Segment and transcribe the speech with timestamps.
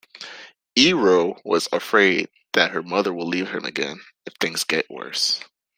[0.75, 5.39] Eero was afraid that her mother will leave him again if things get worse.